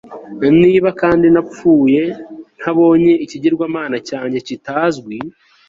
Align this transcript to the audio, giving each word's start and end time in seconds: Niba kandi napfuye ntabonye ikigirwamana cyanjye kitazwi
Niba 0.61 0.89
kandi 1.01 1.25
napfuye 1.33 2.03
ntabonye 2.59 3.13
ikigirwamana 3.23 3.97
cyanjye 4.07 4.37
kitazwi 4.47 5.15